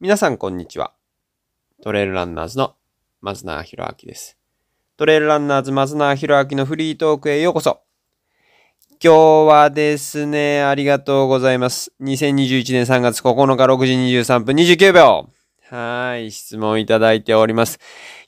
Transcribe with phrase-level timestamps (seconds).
[0.00, 0.92] 皆さんこんにちは。
[1.82, 2.76] トレイルランナーズの
[3.20, 4.38] 松永博明です。
[4.96, 7.80] トレイルランナーズ松永博明のフリートークへようこそ。
[9.02, 11.92] 今日はですね、ありがとうございます。
[12.00, 15.30] 2021年3月9日6時23分29秒。
[15.68, 17.80] はい、質問いただいております。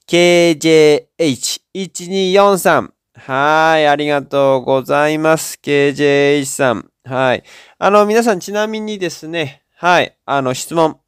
[0.09, 2.91] KJH1243。
[3.15, 5.57] はい、ありがとうございます。
[5.63, 6.91] KJH さん。
[7.05, 7.45] はい。
[7.79, 10.99] あの、皆さんちなみにですね、はい、あの、質問。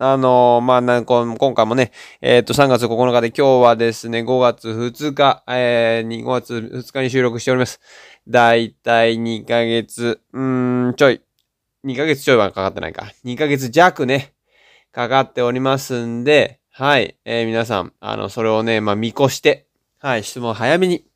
[0.00, 7.80] あのまあ、なんか、今回もね、えっ、と、3月9日で今日はですね、5月2日、えー、5月2日に収録しております。
[8.28, 11.20] だいたい2ヶ月、うーん、ちょい。
[11.84, 13.12] 2ヶ月ちょいはかかってないか。
[13.24, 14.34] 2ヶ月弱ね、
[14.92, 19.66] かかっておりますんで、はい、えー、皆さん、あの、それをね、まあ、見越して、
[19.98, 21.07] はい、質問早めに、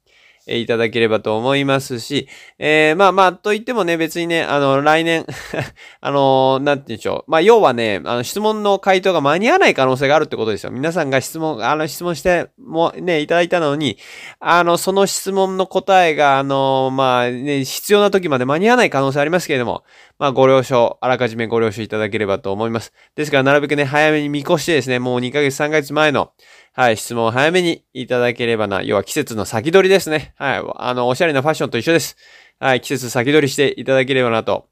[0.47, 2.29] えいただければと思いますし、
[2.59, 5.25] えー、まあまあ、と言ってもね、別にね、あの、来年、
[6.01, 7.31] あのなんて言うんでしょう。
[7.31, 10.73] まあ、要はね、あの、質問の回答が間に合わない可能性があるってことですよ。
[10.73, 13.99] 皆さんが質問、あの、質問して、もね、いただいたのに、
[14.41, 19.85] あの、その質問の答えが、あのまあね、必要な時まで間に合わない可能性ありますけれども、
[20.19, 22.93] まあ、ご了承、あらかじめご了承いただければと思います。
[23.17, 26.33] ですから、なるべくね、早めに見越してですね、もう2ヶ月、3ヶ月前の、
[26.75, 28.83] はい、質問を早めにいただければな。
[28.83, 30.33] 要は季節の先取りですね。
[30.39, 32.17] はい、あの、おしゃれなファッションと一緒です。
[32.59, 34.69] はい、季節先取りしていただければなと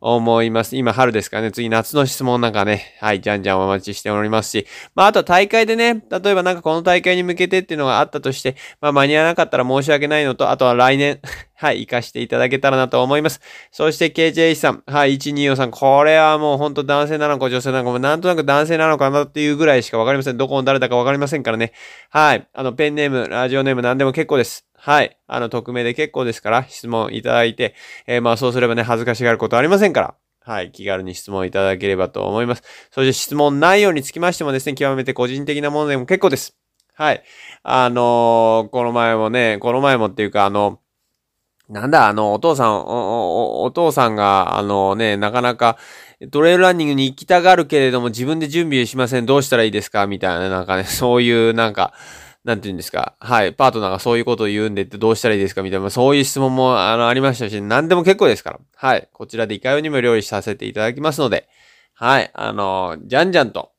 [0.00, 0.76] 思います。
[0.76, 11.20] 今春ですかね、次夏の質問なんかね、はい、じゃんじゃんお待ちしておりますし、まあ、あと大会でね、例えばなんかこの大会に向けてっていうのがあったとして、まあ、間に合わなかったら申し訳ないのと、あとは来年、
[11.56, 13.40] はい、活かしていただけたらなと思います。
[13.72, 20.36] そして KJ さん、はい、124さん、これはもう本当男性なのか女性なのか、もなんとなく男性なのかなっていうぐらいしかわかりません。
[20.36, 21.72] どこの誰だかわかりませんからね。
[22.10, 24.67] はい、あの、ペンネーム、ラジオネーム何でも結構です。
[24.88, 25.18] はい。
[25.26, 27.74] あの、匿名で結構ですから、質問いただいて、
[28.06, 30.14] えーまあ、そうすればね、恥ずかしがることありませんから。
[30.40, 30.72] はい。
[30.72, 32.62] 気軽に質問いただければと思います。
[32.90, 36.56] そして質問内容につきましてもですね、極めて個人的なものでも結構です。
[36.94, 37.22] はい。
[37.64, 40.80] あのーこの前もね、この前もっていうか、あの、
[41.68, 45.76] なんだ、あの、お父さん、お、お、お父さんが、あのね、なかなか、
[46.30, 49.26] トレイルランニングに行きたがるけれども、自分で準備しません。
[49.26, 50.06] どうしたらいいですか？
[50.06, 51.92] みたいな、なんかね、そういう、なんか、
[52.48, 53.14] なんて言うんですか？
[53.20, 53.52] はい。
[53.52, 55.62] パートナーがそういうことを言うんでってどうしたらいいですか？
[55.62, 58.60] みたいな、そういう質問も、あの、ありましたし、何でも結構ですから。
[58.74, 59.06] はい。
[59.12, 61.46] こちらでいかようにも料理させていただきますので、
[61.92, 62.30] はい。
[62.32, 63.72] あの、じゃんじゃんと、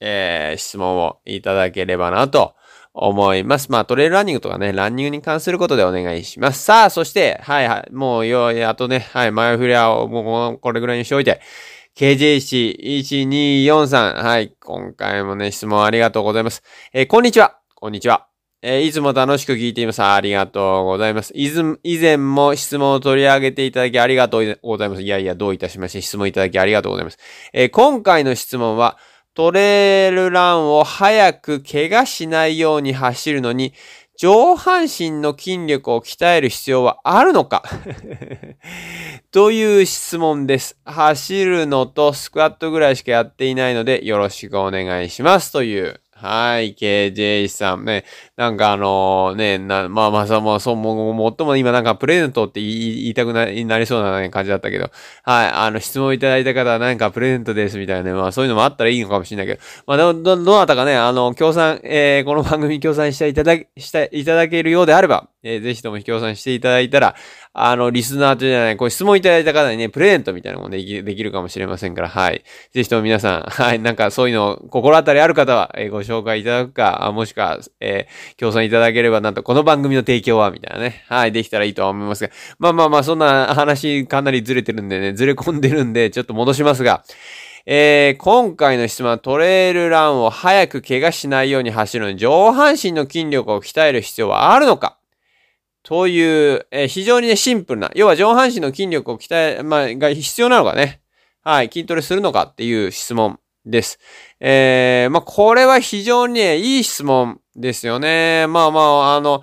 [0.00, 2.54] えー、質問をいただければなと
[2.92, 3.72] 思います。
[3.72, 6.62] まあ、トレイルランニングとかね、ランニングに関することでお願いします。
[6.62, 7.92] さあ、そして、はいはい。
[7.92, 9.32] もう、よ、あとね、はい。
[9.32, 11.40] 前振りは、もう、これぐらいにしておいて、
[11.96, 14.22] KJC1243。
[14.22, 14.54] はい。
[14.60, 16.62] 今回もね、質問ありがとうございます。
[16.92, 17.59] えーこんにちは。
[17.82, 18.28] こんにちは。
[18.60, 20.02] えーいつも楽しく聞いています。
[20.02, 21.32] ありがとうございます。
[21.34, 25.00] いず、以前も質問を取り上げていただきありがとうございます。
[25.00, 27.16] いやいや、どういたしまして質問いただきありがとうございます。
[27.54, 28.98] えー今回の質問は、
[29.32, 33.72] トレイルランを早く怪我しないように走るのに、
[34.18, 37.62] 上半身の筋力を鍛える必要はあるのか？
[39.32, 40.78] という質問です。
[40.84, 45.50] 走るのとスクワットぐらいしかやっていないので、よろしくお願いします。
[45.50, 46.02] という。
[46.22, 48.04] はい、KJ さんね。
[48.36, 54.90] なんかあのね、な、まあまあさ、まあそう、も、もっとも今なんかプレゼントって言いたくななりそうな、感じだったけど、
[55.22, 67.14] はい、あの質問いただいた方はなんかプレゼントですみたいなね、まあそういうのもあったらいいのかもしれないけど、まあど、ど、どなたかね、あの、協賛、えー、この番組協賛していただ、していただけるようであれば、えー、ぜひとも協賛していただいたら、
[67.52, 72.44] あの、リスナーとじゃない、こう質問いただいた方にね、プレゼントみたいなのもできできるかもしれませんから、はい。
[72.72, 87.02] ぜひとも皆さん、 はい、なんかそういうの、心当たりある方は、えーご紹介いただくか、あもしくは、えー、協賛いただければ、なんと、この番組の提供は、みたいなね、はい、できたらいいとは思いますが、まあまあまあ、そんな話かなりずれてるんでね、ずれ込んでるんで、ちょっと戻しますが、
[87.66, 94.99] えー、今回の質問はトレイルランを早く怪我しないように走るのに上半身の筋力を鍛える必要はあるのか？
[95.82, 101.00] という、えー非常にね、シンプルな、要は上半身の筋力を鍛え、まあ、が必要なのかね。
[101.42, 103.98] はい、筋トレするのかっていう質問です。
[104.40, 108.46] えー、まあ、これは非常にね、いい質問ですよね。
[108.46, 109.42] まあまあ、あの、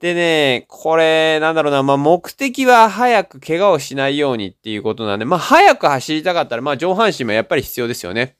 [0.00, 8.36] でね、これ、なんだろうな、まあ、目的は早く怪我をしないようにっていうことなんで、まあ、早く走りたかったら、まあ、上半身もやっぱり必要ですよね。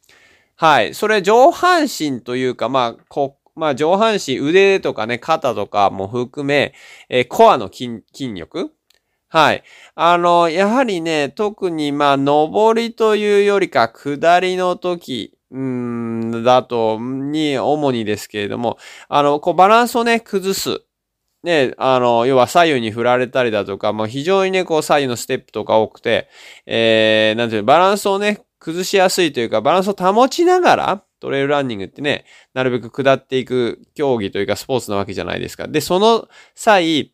[0.55, 0.94] はい。
[0.94, 6.75] それ上半身というか、まあ、こまあ、上半身、腕とかね、肩とかも含め、
[7.08, 8.72] えーコアの筋、筋力
[9.28, 9.62] はい。
[9.94, 18.78] あの、やはりね、特にまあ、上りというよりか、下りの時、うん、だと、に、主にですけれども、
[19.08, 20.82] あの、こう、バランスをね、崩す。
[21.43, 26.28] ね、あの、要は左右に振られたりだとか、もう非常にね、こう左右のステップとか多くて、
[26.66, 32.25] えー、なんていうの、バランスをね、崩しやすいというか、バランスを保ちながら、トレイルランニングってね、
[32.55, 35.69] なるべく下っていく競技というかスポーツなわけじゃないですか。
[35.69, 37.12] で、その際、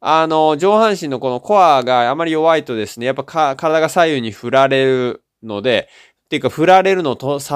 [0.00, 5.88] あの、上半身のこのコアがあまり弱いとですね、やっぱ体が左右に振られるので、
[6.26, 7.52] っていうか、振られるのと支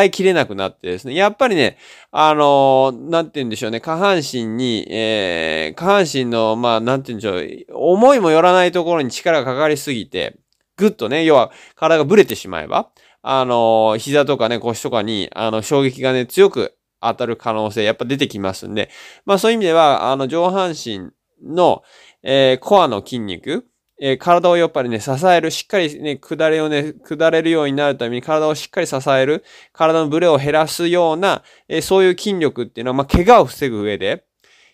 [0.00, 1.14] えきれなくなってですね。
[1.14, 1.78] やっぱりね、
[2.12, 3.80] あのー、なんて言うんでしょうね。
[3.80, 7.92] 下半身に、えー、下半身の、まあ、なんて言うんでしょう。
[7.92, 10.36] 思いもよらないところに力がかかりすぎて、
[10.76, 12.90] ぐっとね、要は、体がブレてしまえば、
[13.26, 18.90] あの、膝とかね、腰とかに、あの、衝撃がね、強く当たる可能性、やっぱ出てきますんで、
[19.24, 21.10] まあ、そういう意味では、あの、上半身
[21.42, 21.82] の、
[22.22, 23.66] えー、コアの筋肉、
[23.98, 29.42] えー、体をやっぱりね、支える、しっかりね、下れをね、下れるようになるために体をしっかり支える、
[29.72, 34.26] 体のブレを減らすような、えー、そういう筋力っていうのは、まあ、怪我を防ぐ上で、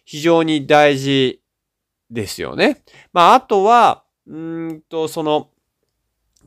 [0.05, 1.41] 非常に大事
[2.11, 2.82] ですよね。
[3.12, 5.50] まあ、あとは、うんと、その、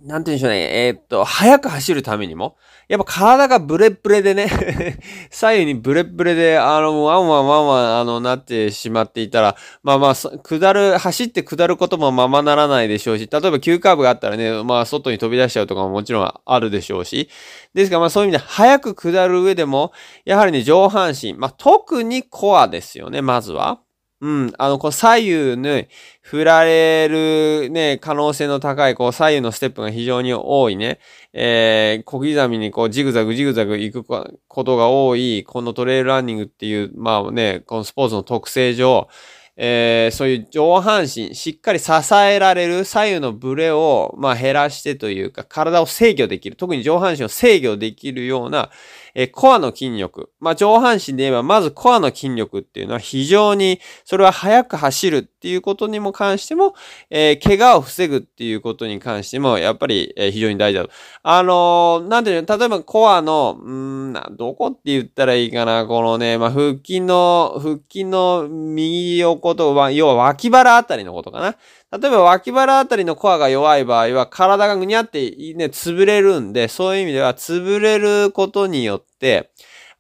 [0.03, 0.87] なんて言うんでしょうね。
[0.87, 2.57] えー、っと、早く走るためにも、
[2.89, 4.49] やっぱ体がブレブレでね
[5.31, 17.29] 左右にブレブレで、あの、ワンワンワンワン、あの、なってしまっていたら、まあまあ、下る、走って下ることもままならないでしょうし、例えば急カーブがあったらね、まあ、外に飛び出しちゃうとかももちろんあるでしょうし、
[17.73, 19.93] ですからまあそういう意味で、早く下る上でも、
[20.25, 23.79] やはりね、上半身、まあ特にコアですよね、まずは。
[24.23, 24.53] うん。
[24.57, 25.15] あの、こう左
[25.55, 25.89] 右に
[26.21, 30.99] 振られるね、可能性の高い、こう左右のステップが非常に多いね、
[31.33, 34.03] えー、小刻みにこうジグザグジグザグ行く
[34.47, 39.09] ことが多い、このトレイルランニングっていう、まあね、このスポーツの特性上、
[39.57, 46.55] えー、そういう上半身、しっかり支えられる左右のブレを、まあ、減らしてというか、体を制御できる。
[46.55, 48.71] 特に上半身を制御できるような、
[49.15, 50.31] えー、コアの筋力。
[50.39, 56.75] まあ、上半身で言えば、まずコアの筋力っていうのは非常に、それは速く走るっていうことにも関しても、
[57.09, 60.91] えー、怪我を防ぐっていうことに関しても、やっぱり、えー、非常に大事だと。
[61.23, 71.55] あのー、なんていうの、例えばコアの、うんどこって言ったらいいかな、このね、まあ、腹筋の、腹筋の右横と、まあ、要は脇腹あたりのことかな。
[71.99, 79.51] 例えば脇腹あたりのコアが弱い場合は体がぐにゃってね、潰れるんで、そういう意味では潰れることによって、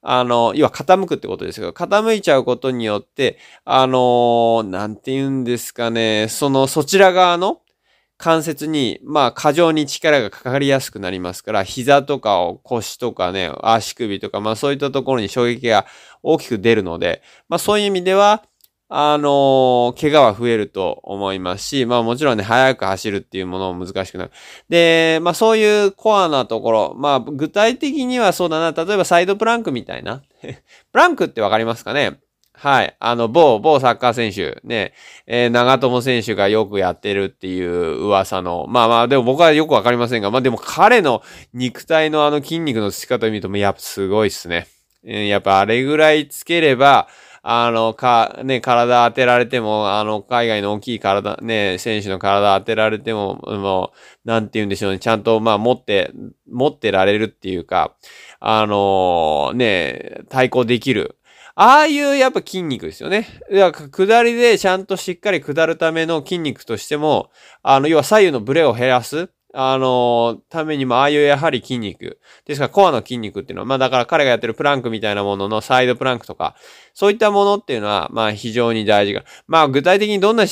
[0.01, 7.61] あの、要は傾くってことですけど、傾いちゃうことによって、あのなんて言うんですかね、その、そちら側の
[8.17, 15.85] 関節に、まあ、過剰に力がかかりやすくなりますから、膝とかを腰とかね、足首とか、まあそういったところに衝撃が
[16.23, 18.43] 大きく出るので、まあそういう意味では、
[18.95, 24.31] あのー、怪我は増えると思いますし、まあもちろんね、速く走るっていうものも難しくなる。
[24.69, 30.21] で、まあそういうコアなところ、まあ具体的にはそうだな、例えばサイドプランクみたいな。
[30.43, 30.53] プ
[30.93, 32.19] ランクってわかりますかね？
[32.53, 32.95] はい。
[32.99, 34.93] あの、某、某サッカー選手、ね、
[35.25, 41.23] えー、長友選手がよくやってるっていう噂の、まあまあ、でも僕はよくわかりませんが、まあでも彼の
[41.53, 44.67] 肉体のあの筋肉のつき方を見ると、やっぱすごいっすね。
[45.03, 47.07] えー、やっぱあれぐらいつければ、
[47.45, 53.91] あの、か、ね、体当てられても、あの、海外の大きい体、ね、選手の体当てられても、も
[54.25, 56.13] う、なんて言うんでしょうね、ちゃんと、まあ、持って、
[56.49, 57.95] 持ってられるっていうか、
[58.39, 61.17] あのね、対抗できる。
[61.55, 63.27] ああいうやっぱ筋肉ですよね。
[63.51, 67.29] だから下りでちゃんとしっかり下るための筋肉としても、
[67.61, 69.29] あの、要は左右のブレを減らす。
[69.55, 72.19] あの、ためにも、ああいうやはり筋肉。
[72.45, 76.55] ですから、コアの筋肉っていうのは、まあだから彼がやってるプランクみたいなもののサイドプランクとか、
[76.95, 79.23] そういったものっていうのは、まあ非常に大事が。
[79.45, 80.47] まあ具体的にどんな、ね、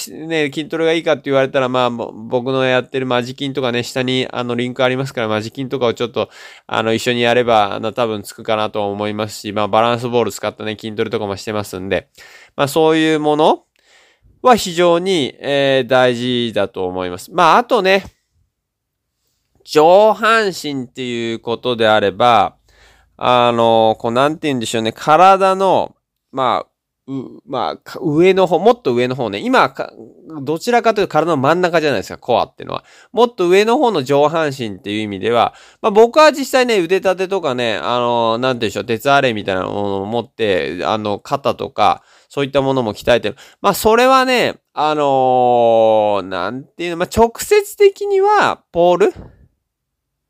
[0.53, 6.29] 筋トレがいいかって言われたら、まあ僕のやってるマジ筋とかね、下にあのリンクありますから、マジ筋とかをちょっと、
[6.67, 12.09] あの一緒にやれば、あの多分つくかなと思いますし、まあバランスボール使ったね、筋トレとかもしてますんで、
[12.55, 13.63] まあそういうもの
[14.43, 17.31] は非常に、えー、大事だと思います。
[17.31, 18.05] まああとね、
[19.63, 22.57] 上半身っていうことであれば、
[23.17, 25.95] あの、こう、なんて言うんでしょうね、体の、
[26.31, 26.71] まあ、
[27.07, 29.39] う、まあ、上の方、もっと上の方ね。
[29.39, 29.73] 今、
[30.43, 32.83] どちらかというと体の真ん中じゃないですか、コアっていうのは。
[33.11, 43.35] もっと上の方の上半身っていう意味では、まあ僕は実際ね、腕立てとかね、あの、なんて言うんでしょう、鉄アレみたいなものを持って、あの、肩とか、そういったものも鍛えてる。
[43.61, 49.13] まあそれはね、あのー、なんていうの、まあ直接的には、ポール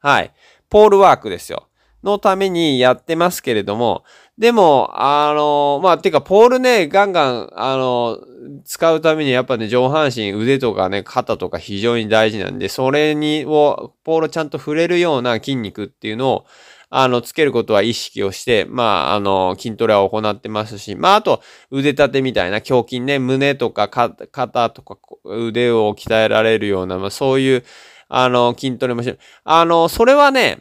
[0.02, 0.34] はい。
[0.70, 1.68] ポールワークですよ。
[2.04, 4.04] のためにやってますけれども、
[4.38, 8.20] でも、あの、まあ、てか、ポールね、ガンガン、あの、
[8.66, 16.46] 使うためにやっぱね、上半身、腕とかね、肩とか非常に大事なんで、それに、を、ポールちゃんと触れるような筋肉っていうのを、
[16.90, 27.64] あの、つけることは意識をして、まあ、あの、筋トレは行ってますし、まあ、あと、腕立てみたいな胸筋ね、胸とか肩とか腕を鍛えられるような、まあ、そういう、
[28.14, 29.20] あの、筋トレもしてる。
[29.46, 30.60] あの、それはね、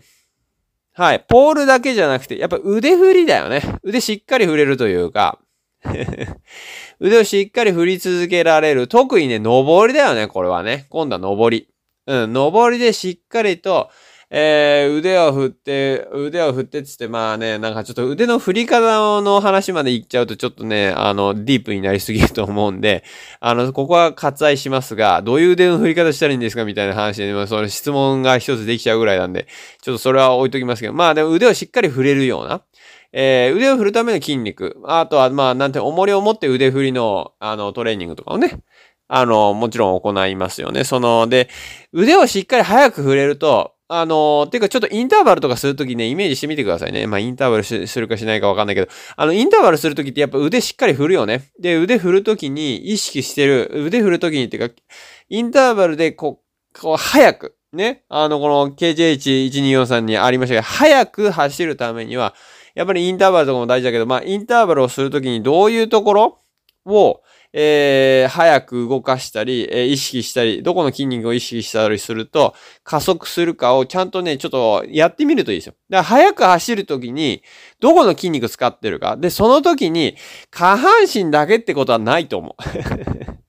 [0.92, 3.62] はい、ポールだけじゃなくて、やっぱ腕振りだよね。
[3.82, 5.40] 腕しっかり振れるというか、
[7.00, 8.86] 腕をしっかり振り続けられる。
[8.86, 10.86] 特にね、登りだよね、これはね。
[10.90, 11.66] 今度は登り。
[12.06, 13.90] うん、登りでしっかりと、
[14.32, 23.02] えー、腕を振って、腕を振ってつって、まあね、なんかちょっと腕の振り方の話まで言っちゃうとちょっとね、あの、ディープになりすぎると思うんで、
[23.40, 29.48] あの、ここは割愛しますが、どういう腕の振り方したらいいんですかみたいな話で、まあ、その質問が一つできちゃうぐらいなんで、
[29.82, 32.62] ちょっとそれは置いときますけど、まあでも腕をしっかり振れるような、
[33.12, 38.60] えー、腕を振るための筋肉、あとは、まあ、なんて、重りを持って腕振りの、あの、トレーニングとかをね、
[39.08, 40.84] あの、もちろん行いますよね。
[40.84, 41.48] その、で、
[41.92, 47.08] 腕をしっかり早く振れると、あのー、ていうかちょっとインターバルとかするときね、イメージしてみてくださいね。
[47.08, 51.50] まあ、インターバルするかしないかわかんないけど、あの、インターバルするときってやっぱ腕しっかり振るよね。
[51.58, 54.74] で、腕振るときに意識してる、腕振るときにっていうか、
[55.28, 58.04] インターバルでこう、こう、早く、ね。
[58.08, 62.34] あの、この KJH1243 にありましたけど、早く走るためには、
[62.76, 66.38] やっぱりインターバルとかも大事だけど、まあ、インターバルをするときにどういうところ
[66.86, 72.54] を、えー、早く動かしたり、えー、意識したり、どこの筋肉を意識したりすると、
[72.84, 75.74] 加速するかをちゃんとね、ちょっとやってみるといいですよ。
[75.88, 77.42] だから早く走るときに、
[77.80, 79.16] どこの筋肉使ってるか。
[79.16, 80.16] で、その時に、
[80.50, 82.62] 下半身だけってことはないと思う。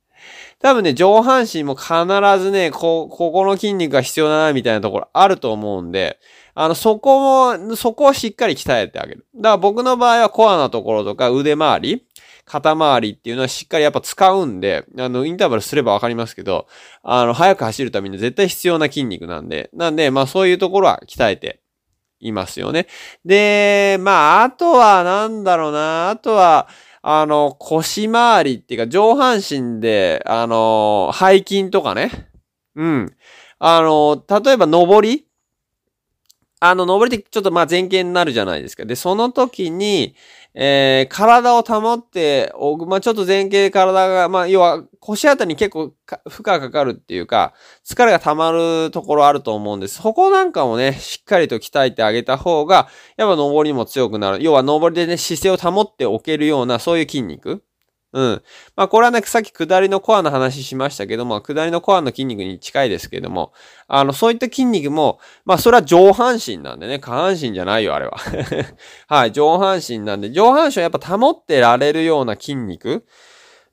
[0.62, 1.94] 多分ね、上半身も必
[2.40, 6.20] ずね、こ、ここの筋肉が必要だな、みたいなところあると思うんで、
[6.54, 9.26] あの、そこも、そこをしっかり鍛えてあげる。
[9.36, 12.04] だから僕の場合はコアなところとか腕周り、
[12.52, 16.68] 肩周りっていうのはしっかりやっぱ使うんで、あの、インターバルすればわかりますけど、
[17.02, 21.62] あの、早く走るために絶対必要な筋肉なんで、なんで、まあそういうところは鍛えて
[22.20, 22.88] いますよね。
[23.24, 26.68] で、まあ、あとはなんだろうな、あとは、
[27.02, 32.28] あの、腰回りっていうか上半身で、あの、背筋とかね。
[32.76, 33.16] うん。
[33.60, 35.26] あの、例えば登り
[36.64, 38.86] あの、登りってちょっとまあ前傾になるじゃないですか。
[38.86, 40.16] で、その時に、
[40.54, 45.94] えー、体を保っておく、まあ、ちょっと前傾体が、まあ、要は腰あたりに結構
[46.30, 50.02] 負荷がかかるっていうか、疲れが溜まるところあると思うんです。
[50.04, 54.44] そこなんかもね、しっかりと鍛えてあげた方が、やっぱ登りも強くなる。
[54.44, 57.64] 要は登りでね、姿勢を保っておけるような、そういう筋肉。
[58.14, 58.42] うん。
[58.76, 63.54] まあ、これはね、さっき下りのコアの話しましたけども、下りのコアの筋肉に近いですけども、
[63.88, 68.18] あの、そういった筋肉も、まあ、それは上半身なんでね、下半身じゃないよ、あれは。
[69.08, 73.06] はい、上半身なんで、上半身をやっぱ保ってられるような筋肉、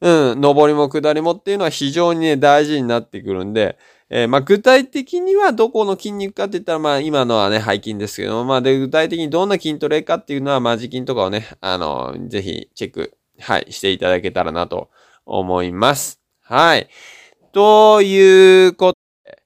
[0.01, 3.77] うん、上りも下りもっていうのは非常にね、大事になってくるんで、
[4.11, 14.91] えー、まあ、具体的にはどこの筋肉かって言ったら、まあ、今のはね、背筋ですけども、まあ、で、具体的にどんな筋トレかっていうのは、マジ筋とかをね、あの、ぜひチェックはい、していただけたらなと
[15.27, 16.21] 思います。
[16.43, 16.89] はい。
[17.53, 19.43] ということで、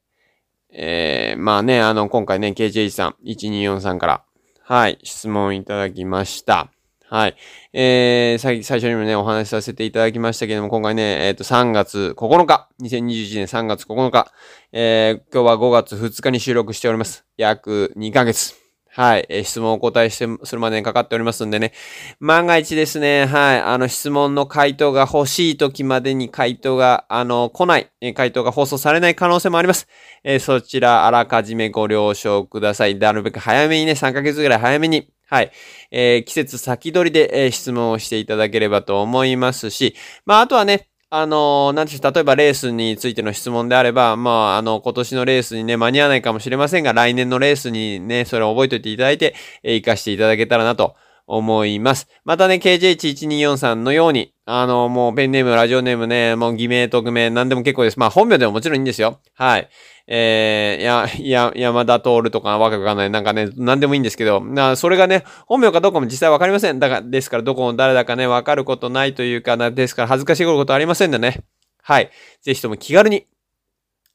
[0.72, 4.24] えー、まあね、あの、今回ね、KJ さん、1243から、
[4.62, 6.70] はい、質問いただきました。
[7.12, 7.36] はい。
[7.74, 14.32] えー、最最初にもね、お話しさせていただきましたけども、今回ね、えっ、ー、と、3月9日、2021年3月9日、
[14.72, 17.26] えー、今日は5月2日に収録しております。
[17.36, 18.61] 約2ヶ月。
[18.94, 19.26] はい。
[19.30, 21.72] え、質問をお答えして、するまでにかかっておりますんでね。
[22.20, 23.60] 万が一ですね、はい。
[23.62, 29.88] あの、質問の回答が欲しい時までに回答が、あの、来ない、え、回答が放送されない可能性もあります。
[30.24, 32.96] えー、そちら、あらかじめご了承ください。
[32.96, 35.50] なるべく早めにね、3ヶ月ぐらい早めに、はい。
[35.90, 39.96] えー、季節先取りで、え、質問をしていただければと思いますし、
[40.26, 50.96] まあ、あとはね、あの、なんていう、例えばレースについての質問であれば、まあ、あの、今年のレースにね、間に合わないかもしれませんが、来年のレースにね、それを覚えておいていただいて、えー、活かしていただけたらなと
[51.32, 52.08] 思います。
[52.24, 57.98] またね、KJ1243 のように、あの、もうペンネーム、ラジオネームね、もう偽名、匿名、何でも結構です。
[57.98, 59.18] まあ、本名でももちろんいいんですよ。
[59.32, 59.68] はい。
[60.06, 63.10] えー、や、や、山田徹とかわけわかんない。
[63.10, 66.78] なんかね、なんでもいいんですけど、な、それがね、本名かどうかも実際わかりません。
[66.78, 71.44] だから、ですからどこの誰だかね、わかることないというかな、ですから恥ずかしいことありませんでね。
[71.82, 72.10] はい。
[72.42, 73.26] ぜひとも気軽に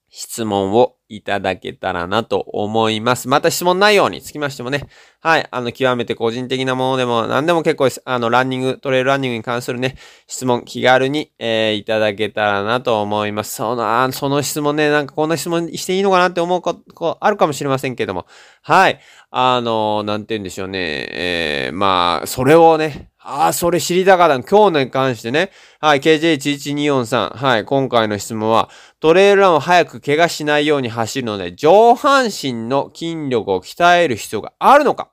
[0.10, 3.28] 質問をいただけたらなと思います。
[3.28, 4.88] また質問内容につきましてもね、
[5.22, 8.02] はい、あの、極めて個人的なものでも何でも結構です。
[8.06, 9.98] あの、ランニング、トレイルランニングに関するね、
[10.28, 13.56] 質問気軽に、えー、いただけたらなと思います。
[13.56, 18.26] その、あその質問ね、なんかこんな質問していいのかなって思うこと、あるかもしれませんけども、
[18.62, 19.00] はい、
[19.32, 20.80] あの、なんて言うんでしょうね、
[21.12, 24.42] えー、まあ、それをね、ああ、それ知りたかった。
[24.42, 25.52] 今日に関してね。
[25.82, 27.36] はい、KJ11243。
[27.36, 28.70] はい、今回の質問は、
[29.02, 35.12] トレイルランを早く怪我しないように走るので、上半身の筋力を鍛える必要があるのか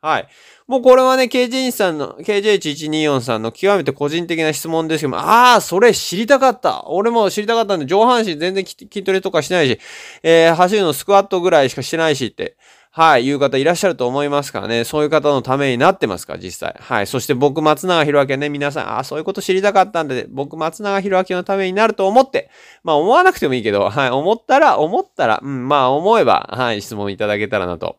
[0.00, 0.28] はい。
[0.68, 6.84] もうこれはね、KJ さんの、KJ1124 さんの極めて個人的な質問ですけども、ああ、それ知りたかった。
[6.86, 9.80] 俺も知りたかったんで、上半身全然筋トレとかしないし、
[10.22, 12.56] えー、走るのスクワットぐらいしかしてないしって、
[12.98, 14.84] はい、いう方いらっしゃると思いますからね。
[14.84, 16.74] そういう方のためになってますか、実際。
[16.80, 17.06] はい。
[17.06, 22.48] そして僕、松永博明ね、皆さん、ああ、そういうこと知りたかったんで、僕、松永博明のためになると思って、
[22.82, 27.98] まあ思わなくてもいいけど、はい、思ったら、思ったら、うん、まあ思えば、はい、質問いただけたらなと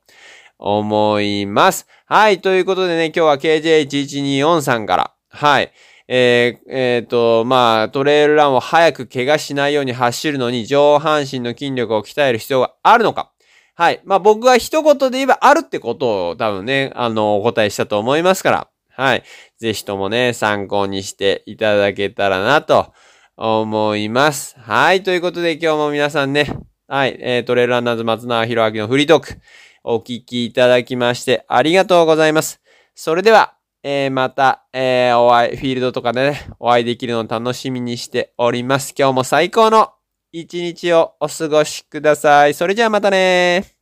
[0.57, 1.85] 思います。
[2.07, 5.71] はい、ということでね、今日は KJ1124 さんから、はい。
[6.07, 13.31] えー、えー、と、まあ、トレイルランを早く怪我しないように走るのに上半身の筋力を鍛える必要があるのか
[13.79, 14.01] はい。
[14.05, 19.23] まあ僕は一言で言えばあるってことを多分ね、あの、お答えしたと思いますから、はい。
[19.59, 22.91] ぜひともね、参考にしていただけたらなと
[23.35, 24.59] 思います。
[24.59, 25.03] はい。
[25.03, 26.57] ということで今日も皆さんね、
[26.87, 27.17] はい。
[27.19, 29.39] えー、トレイルランナーズ松永博明のフリートーク、
[29.83, 32.59] お聞きいただきましてありがとうございます。
[32.95, 38.95] それでは、えー、また、えー、お会い、フィールドとかでね、お会いできるのを楽しみにしております。
[38.97, 39.93] 今日も最高の
[40.31, 42.53] 一日をお過ごしください。
[42.53, 43.76] それじゃあまたね